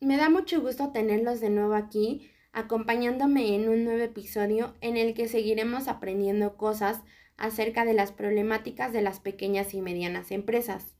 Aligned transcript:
Me 0.00 0.16
da 0.16 0.28
mucho 0.28 0.60
gusto 0.60 0.90
tenerlos 0.90 1.40
de 1.40 1.50
nuevo 1.50 1.74
aquí, 1.74 2.30
acompañándome 2.52 3.54
en 3.54 3.68
un 3.68 3.84
nuevo 3.84 4.02
episodio 4.02 4.74
en 4.80 4.96
el 4.96 5.14
que 5.14 5.28
seguiremos 5.28 5.88
aprendiendo 5.88 6.56
cosas 6.56 7.00
acerca 7.36 7.84
de 7.84 7.94
las 7.94 8.12
problemáticas 8.12 8.92
de 8.92 9.02
las 9.02 9.20
pequeñas 9.20 9.72
y 9.72 9.80
medianas 9.80 10.30
empresas. 10.30 10.94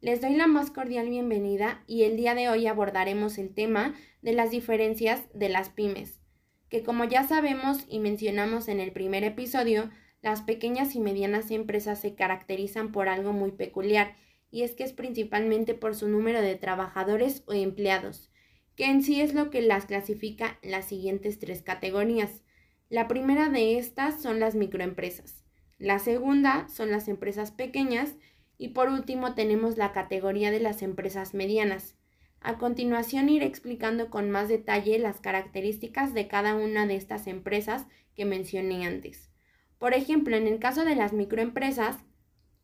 Les 0.00 0.20
doy 0.20 0.36
la 0.36 0.46
más 0.46 0.70
cordial 0.70 1.08
bienvenida 1.08 1.82
y 1.86 2.04
el 2.04 2.16
día 2.16 2.34
de 2.34 2.48
hoy 2.48 2.66
abordaremos 2.66 3.38
el 3.38 3.54
tema 3.54 3.94
de 4.22 4.34
las 4.34 4.50
diferencias 4.50 5.22
de 5.32 5.48
las 5.48 5.70
pymes, 5.70 6.20
que 6.68 6.82
como 6.82 7.04
ya 7.04 7.26
sabemos 7.26 7.86
y 7.88 7.98
mencionamos 7.98 8.68
en 8.68 8.80
el 8.80 8.92
primer 8.92 9.24
episodio, 9.24 9.90
las 10.20 10.42
pequeñas 10.42 10.94
y 10.94 11.00
medianas 11.00 11.50
empresas 11.50 12.00
se 12.00 12.14
caracterizan 12.14 12.92
por 12.92 13.08
algo 13.08 13.32
muy 13.32 13.52
peculiar, 13.52 14.14
y 14.50 14.62
es 14.62 14.74
que 14.74 14.84
es 14.84 14.92
principalmente 14.92 15.74
por 15.74 15.94
su 15.94 16.08
número 16.08 16.40
de 16.40 16.54
trabajadores 16.54 17.42
o 17.46 17.52
empleados, 17.52 18.30
que 18.76 18.86
en 18.86 19.02
sí 19.02 19.20
es 19.20 19.34
lo 19.34 19.50
que 19.50 19.62
las 19.62 19.86
clasifica 19.86 20.58
en 20.62 20.72
las 20.72 20.86
siguientes 20.86 21.38
tres 21.38 21.62
categorías. 21.62 22.42
La 22.88 23.08
primera 23.08 23.48
de 23.48 23.78
estas 23.78 24.20
son 24.20 24.40
las 24.40 24.54
microempresas, 24.54 25.44
la 25.78 25.98
segunda 25.98 26.68
son 26.68 26.90
las 26.90 27.08
empresas 27.08 27.50
pequeñas 27.50 28.14
y 28.56 28.68
por 28.68 28.88
último 28.88 29.34
tenemos 29.34 29.76
la 29.76 29.92
categoría 29.92 30.50
de 30.50 30.60
las 30.60 30.82
empresas 30.82 31.34
medianas. 31.34 31.96
A 32.40 32.58
continuación 32.58 33.28
iré 33.28 33.46
explicando 33.46 34.10
con 34.10 34.30
más 34.30 34.48
detalle 34.48 34.98
las 34.98 35.20
características 35.20 36.14
de 36.14 36.28
cada 36.28 36.54
una 36.54 36.86
de 36.86 36.96
estas 36.96 37.26
empresas 37.26 37.86
que 38.14 38.24
mencioné 38.24 38.86
antes. 38.86 39.30
Por 39.78 39.94
ejemplo, 39.94 40.36
en 40.36 40.46
el 40.46 40.58
caso 40.58 40.84
de 40.84 40.94
las 40.94 41.12
microempresas, 41.12 41.98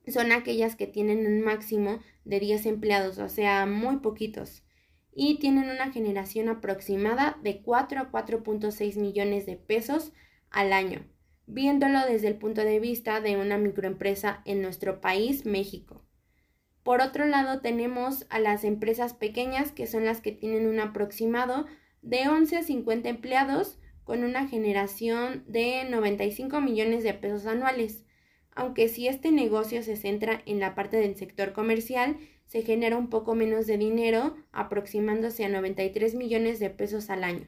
son 0.07 0.33
aquellas 0.33 0.77
que 0.77 0.87
tienen 0.87 1.27
un 1.27 1.41
máximo 1.41 2.01
de 2.25 2.41
10 2.41 2.67
empleados, 2.67 3.19
o 3.19 3.29
sea, 3.29 3.67
muy 3.67 3.97
poquitos 3.97 4.63
y 5.15 5.39
tienen 5.39 5.71
una 5.71 5.93
generación 5.93 6.49
aproximada 6.49 7.39
de 7.43 7.63
4 7.63 8.01
a 8.01 8.11
4.6 8.11 8.97
millones 8.99 9.47
de 9.47 9.57
pesos 9.57 10.13
al 10.51 10.73
año, 10.73 11.05
viéndolo 11.47 12.01
desde 12.07 12.29
el 12.29 12.37
punto 12.37 12.63
de 12.63 12.81
vista 12.81 13.21
de 13.21 13.37
una 13.37 13.59
microempresa 13.59 14.43
en 14.45 14.63
nuestro 14.63 15.01
país, 15.01 15.47
México. 15.47 16.05
Por 16.83 17.03
otro 17.03 17.27
lado, 17.27 17.61
tenemos 17.61 18.27
a 18.31 18.39
las 18.39 18.65
empresas 18.65 19.15
pequeñas, 19.15 19.73
que 19.73 19.87
son 19.87 20.05
las 20.05 20.21
que 20.21 20.33
tienen 20.33 20.67
un 20.67 20.81
aproximado 20.81 21.67
de 22.03 22.29
11 22.29 22.57
a 22.57 22.63
50 22.63 23.09
empleados 23.09 23.79
con 24.05 24.25
una 24.25 24.49
generación 24.49 25.45
de 25.47 25.85
95 25.89 26.61
millones 26.61 27.05
de 27.05 27.15
pesos 27.15 27.47
anuales. 27.47 28.05
Aunque 28.55 28.89
si 28.89 29.07
este 29.07 29.31
negocio 29.31 29.83
se 29.83 29.97
centra 29.97 30.43
en 30.47 30.59
la 30.59 30.75
parte 30.75 30.97
del 30.97 31.17
sector 31.17 31.53
comercial, 31.53 32.17
se 32.51 32.63
genera 32.63 32.97
un 32.97 33.11
poco 33.11 33.37
menos 33.37 33.69
de 33.69 33.79
dinero, 33.79 34.35
aproximándose 34.51 35.45
a 35.45 35.49
93 35.49 36.17
millones 36.17 36.59
de 36.59 36.69
pesos 36.69 37.09
al 37.09 37.23
año. 37.23 37.47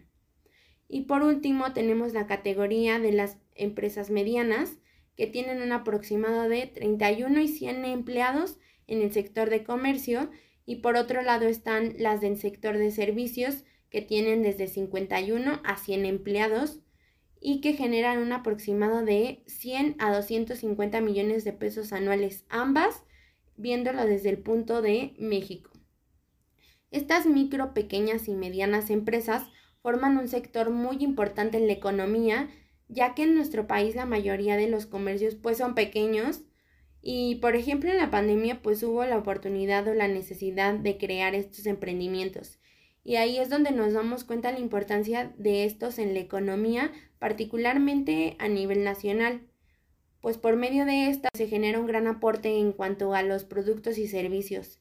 Y 0.86 1.06
por 1.06 1.24
último 1.24 1.72
tenemos 1.72 2.12
la 2.12 2.28
categoría 2.28 3.00
de 3.00 3.10
las 3.10 3.36
empresas 3.56 4.10
medianas, 4.10 4.78
que 5.16 5.26
tienen 5.26 5.60
un 5.60 5.72
aproximado 5.72 6.48
de 6.48 6.68
31 6.68 7.40
y 7.40 7.48
100 7.48 7.84
empleados 7.84 8.60
en 8.86 9.02
el 9.02 9.12
sector 9.12 9.50
de 9.50 9.64
comercio 9.64 10.30
y 10.66 10.76
por 10.76 10.94
otro 10.94 11.20
lado 11.22 11.48
están 11.48 11.94
las 11.98 12.20
del 12.20 12.38
sector 12.38 12.78
de 12.78 12.92
servicios 12.92 13.64
que 13.90 14.02
tienen 14.02 14.44
desde 14.44 14.68
51 14.68 15.62
a 15.64 15.76
100 15.78 16.06
empleados 16.06 16.78
y 17.40 17.60
que 17.60 17.72
generan 17.72 18.20
un 18.20 18.30
aproximado 18.30 19.04
de 19.04 19.42
100 19.48 19.96
a 19.98 20.14
250 20.14 21.00
millones 21.00 21.42
de 21.42 21.52
pesos 21.52 21.92
anuales 21.92 22.44
ambas 22.48 23.02
viéndolo 23.56 24.04
desde 24.06 24.30
el 24.30 24.38
punto 24.38 24.82
de 24.82 25.14
México. 25.18 25.70
Estas 26.90 27.26
micro, 27.26 27.72
pequeñas 27.72 28.28
y 28.28 28.34
medianas 28.34 28.90
empresas 28.90 29.44
forman 29.80 30.18
un 30.18 30.28
sector 30.28 30.70
muy 30.70 30.98
importante 31.00 31.56
en 31.56 31.66
la 31.66 31.72
economía, 31.72 32.50
ya 32.88 33.14
que 33.14 33.22
en 33.24 33.34
nuestro 33.34 33.66
país 33.66 33.94
la 33.94 34.04
mayoría 34.04 34.56
de 34.56 34.68
los 34.68 34.86
comercios 34.86 35.34
pues 35.34 35.58
son 35.58 35.74
pequeños 35.74 36.42
y 37.00 37.36
por 37.36 37.56
ejemplo 37.56 37.90
en 37.90 37.96
la 37.96 38.10
pandemia 38.10 38.62
pues 38.62 38.82
hubo 38.82 39.04
la 39.04 39.18
oportunidad 39.18 39.88
o 39.88 39.94
la 39.94 40.06
necesidad 40.06 40.74
de 40.74 40.98
crear 40.98 41.34
estos 41.34 41.66
emprendimientos. 41.66 42.58
Y 43.04 43.16
ahí 43.16 43.38
es 43.38 43.48
donde 43.48 43.72
nos 43.72 43.94
damos 43.94 44.22
cuenta 44.22 44.52
la 44.52 44.60
importancia 44.60 45.34
de 45.36 45.64
estos 45.64 45.98
en 45.98 46.14
la 46.14 46.20
economía, 46.20 46.92
particularmente 47.18 48.36
a 48.38 48.48
nivel 48.48 48.84
nacional 48.84 49.48
pues 50.22 50.38
por 50.38 50.56
medio 50.56 50.86
de 50.86 51.10
esta 51.10 51.28
se 51.34 51.48
genera 51.48 51.78
un 51.78 51.86
gran 51.86 52.06
aporte 52.06 52.56
en 52.56 52.72
cuanto 52.72 53.12
a 53.12 53.22
los 53.22 53.44
productos 53.44 53.98
y 53.98 54.06
servicios 54.08 54.78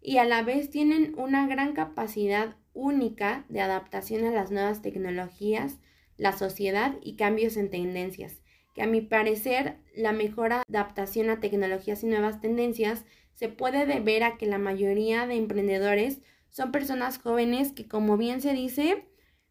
y 0.00 0.16
a 0.16 0.24
la 0.24 0.42
vez 0.42 0.70
tienen 0.70 1.14
una 1.16 1.46
gran 1.46 1.74
capacidad 1.74 2.56
única 2.72 3.44
de 3.48 3.60
adaptación 3.60 4.24
a 4.24 4.30
las 4.30 4.50
nuevas 4.50 4.82
tecnologías, 4.82 5.78
la 6.16 6.32
sociedad 6.32 6.96
y 7.02 7.16
cambios 7.16 7.56
en 7.56 7.70
tendencias, 7.70 8.40
que 8.74 8.82
a 8.82 8.86
mi 8.86 9.00
parecer 9.00 9.76
la 9.94 10.12
mejor 10.12 10.52
adaptación 10.52 11.30
a 11.30 11.40
tecnologías 11.40 12.02
y 12.02 12.06
nuevas 12.06 12.40
tendencias 12.40 13.04
se 13.34 13.48
puede 13.48 13.86
deber 13.86 14.24
a 14.24 14.36
que 14.36 14.46
la 14.46 14.58
mayoría 14.58 15.26
de 15.26 15.34
emprendedores 15.34 16.20
son 16.48 16.72
personas 16.72 17.18
jóvenes 17.18 17.72
que, 17.72 17.86
como 17.86 18.16
bien 18.16 18.40
se 18.40 18.52
dice, 18.52 19.06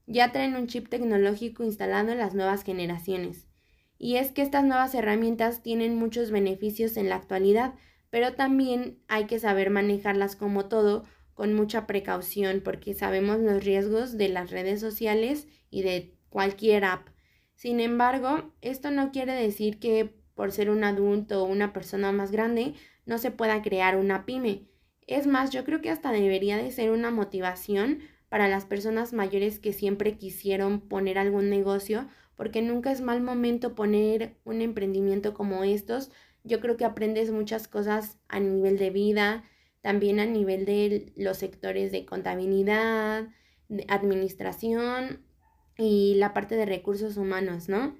ya 0.08 0.32
traen 0.32 0.56
un 0.56 0.68
chip 0.68 0.90
tecnológico 0.90 1.64
instalado 1.64 2.12
en 2.12 2.18
las 2.18 2.34
nuevas 2.34 2.64
generaciones. 2.64 3.47
Y 3.98 4.18
es 4.18 4.32
que 4.32 4.42
estas 4.42 4.64
nuevas 4.64 4.94
herramientas 4.96 5.64
tienen 5.64 5.96
muchos 5.96 6.32
beneficios 6.32 6.98
en 6.98 7.10
la 7.10 7.16
actualidad, 7.16 7.74
pero 8.10 8.34
también 8.34 9.00
hay 9.08 9.26
que 9.26 9.40
saber 9.40 9.70
manejarlas 9.70 10.36
como 10.36 10.66
todo 10.66 11.04
con 11.34 11.54
mucha 11.54 11.86
precaución 11.86 12.62
porque 12.64 12.94
sabemos 12.94 13.40
los 13.40 13.64
riesgos 13.64 14.18
de 14.18 14.30
las 14.30 14.50
redes 14.50 14.80
sociales 14.80 15.48
y 15.70 15.84
de 15.84 16.16
cualquier 16.30 16.86
app. 16.86 17.10
Sin 17.54 17.80
embargo, 17.80 18.54
esto 18.62 18.92
no 18.92 19.12
quiere 19.12 19.34
decir 19.34 19.80
que 19.80 20.16
por 20.36 20.52
ser 20.52 20.70
un 20.70 20.84
adulto 20.84 21.44
o 21.44 21.48
una 21.48 21.74
persona 21.74 22.12
más 22.12 22.32
grande 22.32 22.74
no 23.06 23.18
se 23.18 23.32
pueda 23.32 23.62
crear 23.62 23.98
una 23.98 24.26
pyme. 24.26 24.68
Es 25.08 25.26
más, 25.26 25.52
yo 25.52 25.64
creo 25.64 25.82
que 25.82 25.90
hasta 25.90 26.12
debería 26.12 26.58
de 26.58 26.72
ser 26.72 26.92
una 26.92 27.12
motivación 27.12 28.00
para 28.30 28.48
las 28.48 28.66
personas 28.66 29.14
mayores 29.14 29.60
que 29.60 29.74
siempre 29.74 30.18
quisieron 30.18 30.82
poner 30.82 31.18
algún 31.18 31.50
negocio 31.50 32.08
porque 32.38 32.62
nunca 32.62 32.92
es 32.92 33.02
mal 33.02 33.22
momento 33.22 33.76
poner 33.76 34.38
un 34.46 34.62
emprendimiento 34.62 35.34
como 35.34 35.66
estos. 35.66 36.12
Yo 36.44 36.62
creo 36.62 36.78
que 36.78 36.86
aprendes 36.86 37.32
muchas 37.32 37.68
cosas 37.68 38.20
a 38.30 38.40
nivel 38.40 38.78
de 38.78 38.92
vida, 38.92 39.44
también 39.82 40.20
a 40.20 40.26
nivel 40.26 40.66
de 40.66 41.12
los 41.18 41.38
sectores 41.38 41.92
de 41.92 42.06
contabilidad, 42.06 43.28
de 43.68 43.86
administración 43.90 45.26
y 45.78 46.16
la 46.16 46.34
parte 46.34 46.56
de 46.56 46.66
recursos 46.66 47.18
humanos, 47.18 47.68
¿no? 47.68 47.98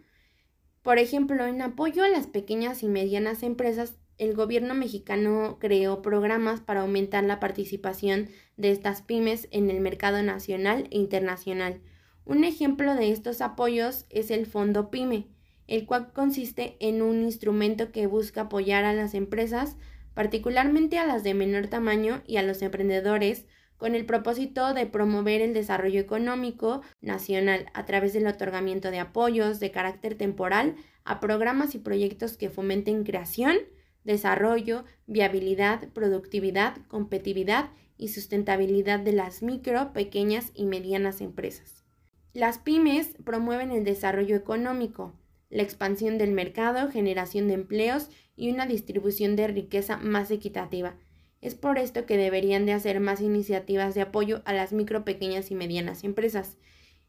Por 0.84 1.00
ejemplo, 1.00 1.46
en 1.46 1.62
apoyo 1.62 2.04
a 2.04 2.10
las 2.10 2.28
pequeñas 2.28 2.84
y 2.84 2.88
medianas 2.88 3.44
empresas, 3.44 3.96
el 4.18 4.34
gobierno 4.34 4.74
mexicano 4.74 5.58
creó 5.60 6.02
programas 6.02 6.62
para 6.62 6.82
aumentar 6.82 7.24
la 7.24 7.40
participación 7.40 8.30
de 8.56 8.72
estas 8.72 9.02
pymes 9.02 9.48
en 9.52 9.70
el 9.70 9.82
mercado 9.82 10.24
nacional 10.24 10.88
e 10.92 10.98
internacional. 10.98 11.82
Un 12.30 12.44
ejemplo 12.44 12.94
de 12.94 13.14
estos 13.14 13.40
apoyos 13.40 14.06
es 14.10 14.32
el 14.32 14.48
Fondo 14.48 14.92
PYME, 14.92 15.30
el 15.66 15.86
cual 15.86 16.12
consiste 16.12 16.76
en 16.82 17.02
un 17.02 17.24
instrumento 17.24 17.94
que 17.94 18.06
busca 18.06 18.42
apoyar 18.42 18.84
a 18.84 18.92
las 18.92 19.14
empresas, 19.14 19.78
particularmente 20.14 20.98
a 20.98 21.08
las 21.08 21.24
de 21.24 21.34
menor 21.34 21.68
tamaño 21.68 22.22
y 22.28 22.36
a 22.36 22.44
los 22.44 22.62
emprendedores, 22.62 23.46
con 23.78 23.96
el 23.96 24.06
propósito 24.06 24.74
de 24.74 24.86
promover 24.88 25.40
el 25.40 25.54
desarrollo 25.54 26.02
económico 26.02 26.82
nacional 27.00 27.68
a 27.74 27.86
través 27.86 28.12
del 28.12 28.28
otorgamiento 28.28 28.92
de 28.92 29.00
apoyos 29.00 29.62
de 29.62 29.72
carácter 29.72 30.16
temporal 30.16 30.76
a 31.06 31.22
programas 31.22 31.76
y 31.76 31.80
proyectos 31.80 32.36
que 32.36 32.50
fomenten 32.50 33.06
creación, 33.06 33.56
desarrollo, 34.04 34.84
viabilidad, 35.06 35.88
productividad, 35.94 36.76
competitividad 36.90 37.70
y 37.98 38.10
sustentabilidad 38.10 39.00
de 39.00 39.14
las 39.14 39.42
micro, 39.42 39.94
pequeñas 39.94 40.52
y 40.54 40.66
medianas 40.66 41.22
empresas. 41.22 41.87
Las 42.34 42.58
pymes 42.58 43.16
promueven 43.24 43.72
el 43.72 43.84
desarrollo 43.84 44.36
económico, 44.36 45.14
la 45.50 45.64
expansión 45.64 46.18
del 46.18 46.32
mercado, 46.32 46.92
generación 46.92 47.48
de 47.48 47.56
empleos 47.56 48.10
y 48.36 48.52
una 48.52 48.66
distribución 48.66 49.36
de 49.36 49.48
riqueza 49.48 49.98
más 49.98 50.30
equitativa. 50.32 50.96
Es 51.42 51.56
por 51.56 51.78
esto 51.78 52.06
que 52.06 52.18
deberían 52.18 52.66
de 52.66 52.74
hacer 52.74 53.00
más 53.00 53.22
iniciativas 53.22 53.96
de 53.96 54.02
apoyo 54.02 54.42
a 54.46 54.54
las 54.54 54.74
micro, 54.74 55.06
pequeñas 55.06 55.52
y 55.52 55.56
medianas 55.56 56.04
empresas, 56.04 56.58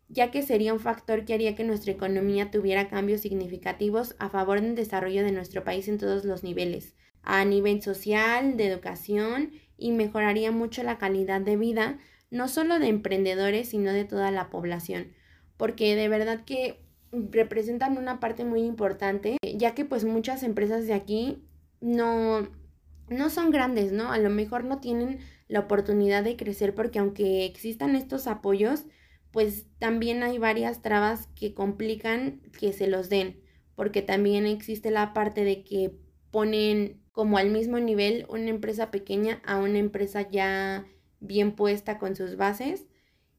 ya 0.09 0.31
que 0.31 0.43
sería 0.43 0.73
un 0.73 0.81
factor 0.81 1.25
que 1.25 1.35
haría 1.35 1.55
que 1.55 1.65
nuestra 1.65 1.93
economía 1.93 2.51
tuviera 2.51 2.89
cambios 2.89 3.21
significativos 3.21 4.17
a 4.19 4.31
favor 4.31 4.61
del 4.61 4.75
desarrollo 4.75 5.23
de 5.23 5.33
nuestro 5.33 5.65
país 5.65 5.89
en 5.89 5.99
todos 5.99 6.25
los 6.25 6.43
niveles, 6.43 6.95
a 7.23 7.45
nivel 7.45 7.83
social, 7.83 8.57
de 8.57 8.67
educación 8.67 9.53
y 9.77 9.93
mejoraría 9.93 10.51
mucho 10.51 10.83
la 10.83 10.99
calidad 10.99 11.41
de 11.41 11.57
vida 11.57 11.99
no 12.31 12.49
solo 12.49 12.79
de 12.79 12.89
emprendedores, 12.89 13.69
sino 13.69 13.93
de 13.93 14.05
toda 14.05 14.31
la 14.31 14.51
población 14.51 15.13
porque 15.59 15.97
de 15.97 16.09
verdad 16.09 16.45
que 16.47 16.81
representan 17.13 17.99
una 17.99 18.21
parte 18.21 18.45
muy 18.45 18.63
importante, 18.63 19.37
ya 19.43 19.75
que 19.75 19.85
pues 19.85 20.05
muchas 20.05 20.43
empresas 20.43 20.87
de 20.87 20.95
aquí 20.95 21.43
no, 21.81 22.49
no 23.09 23.29
son 23.29 23.51
grandes, 23.51 23.93
¿no? 23.93 24.13
A 24.13 24.19
lo 24.19 24.31
mejor 24.31 24.65
no 24.65 24.79
tienen 24.79 25.19
la 25.49 25.61
oportunidad 25.61 26.23
de 26.23 26.37
crecer 26.37 26.75
porque 26.75 27.01
aunque 27.01 27.45
existan 27.45 27.97
estos 27.97 28.27
apoyos, 28.27 28.85
pues 29.33 29.67
también 29.79 30.23
hay 30.23 30.39
varias 30.39 30.81
trabas 30.81 31.27
que 31.35 31.55
complican 31.55 32.41
que 32.59 32.73
se 32.73 32.87
los 32.87 33.09
den, 33.09 33.41
porque 33.75 34.01
también 34.01 34.47
existe 34.47 34.91
la 34.91 35.13
parte 35.13 35.45
de 35.45 35.65
que 35.65 35.93
ponen 36.31 37.03
como 37.11 37.37
al 37.37 37.51
mismo 37.51 37.81
nivel 37.81 38.27
una 38.29 38.51
empresa 38.51 38.91
pequeña 38.91 39.43
a 39.45 39.59
una 39.59 39.79
empresa 39.79 40.29
ya 40.31 40.87
bien 41.21 41.53
puesta 41.53 41.99
con 41.99 42.17
sus 42.17 42.37
bases 42.37 42.87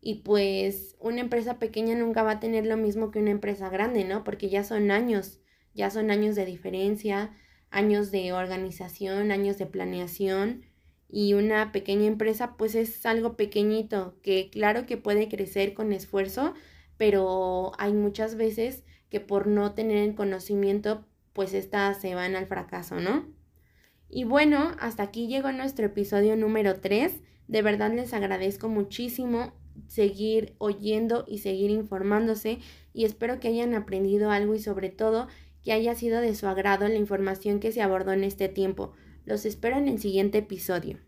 y 0.02 0.16
pues 0.22 0.96
una 1.00 1.22
empresa 1.22 1.60
pequeña 1.60 1.96
nunca 1.96 2.24
va 2.24 2.32
a 2.32 2.40
tener 2.40 2.66
lo 2.66 2.78
mismo 2.78 3.12
que 3.12 3.20
una 3.20 3.32
empresa 3.32 3.70
grande, 3.70 4.06
¿no? 4.06 4.24
Porque 4.24 4.50
ya 4.50 4.64
son 4.64 4.92
años, 4.92 5.40
ya 5.74 5.90
son 5.90 6.12
años 6.12 6.36
de 6.36 6.46
diferencia, 6.46 7.32
años 7.70 8.12
de 8.12 8.34
organización, 8.34 9.32
años 9.32 9.58
de 9.58 9.66
planeación 9.66 10.66
y 11.10 11.34
una 11.34 11.72
pequeña 11.72 12.06
empresa 12.06 12.56
pues 12.58 12.76
es 12.76 13.06
algo 13.06 13.36
pequeñito 13.36 14.16
que 14.22 14.50
claro 14.50 14.86
que 14.86 14.98
puede 14.98 15.28
crecer 15.28 15.74
con 15.74 15.92
esfuerzo, 15.92 16.54
pero 16.98 17.72
hay 17.78 17.94
muchas 17.94 18.36
veces 18.36 18.84
que 19.10 19.20
por 19.20 19.48
no 19.48 19.74
tener 19.74 19.98
el 19.98 20.16
conocimiento 20.16 21.06
pues 21.34 21.54
estas 21.54 22.00
se 22.00 22.16
van 22.16 22.36
al 22.36 22.48
fracaso, 22.48 23.00
¿no? 23.00 23.28
Y 24.10 24.24
bueno, 24.24 24.76
hasta 24.80 25.04
aquí 25.04 25.28
llegó 25.28 25.52
nuestro 25.52 25.86
episodio 25.86 26.36
número 26.36 26.80
3. 26.80 27.22
De 27.50 27.64
verdad 27.64 27.92
les 27.92 28.14
agradezco 28.14 28.70
muchísimo 28.70 29.54
seguir 29.88 30.54
oyendo 30.60 31.26
y 31.28 31.40
seguir 31.40 31.72
informándose 31.72 32.60
y 32.94 33.06
espero 33.06 33.40
que 33.40 33.48
hayan 33.48 33.74
aprendido 33.74 34.30
algo 34.30 34.54
y 34.54 34.60
sobre 34.60 34.90
todo 34.90 35.28
que 35.64 35.74
haya 35.74 35.96
sido 35.96 36.22
de 36.22 36.36
su 36.36 36.46
agrado 36.46 36.88
la 36.88 36.94
información 36.94 37.60
que 37.60 37.72
se 37.72 37.82
abordó 37.82 38.14
en 38.14 38.24
este 38.24 38.50
tiempo. 38.50 38.94
Los 39.26 39.48
espero 39.48 39.78
en 39.78 39.88
el 39.88 39.98
siguiente 39.98 40.38
episodio. 40.38 41.00